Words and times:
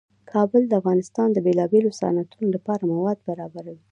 کابل 0.31 0.61
د 0.67 0.73
افغانستان 0.81 1.27
د 1.31 1.37
بیلابیلو 1.45 1.95
صنعتونو 1.99 2.47
لپاره 2.55 2.83
مواد 2.93 3.17
برابروي. 3.27 3.79